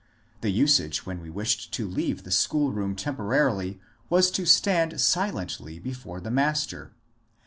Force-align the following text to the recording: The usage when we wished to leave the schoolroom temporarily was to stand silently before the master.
The 0.41 0.49
usage 0.49 1.05
when 1.05 1.21
we 1.21 1.29
wished 1.29 1.71
to 1.73 1.87
leave 1.87 2.23
the 2.23 2.31
schoolroom 2.31 2.95
temporarily 2.95 3.79
was 4.09 4.31
to 4.31 4.47
stand 4.47 4.99
silently 4.99 5.77
before 5.77 6.19
the 6.19 6.31
master. 6.31 6.95